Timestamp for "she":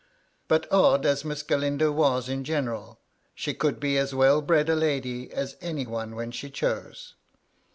3.35-3.53, 6.31-6.49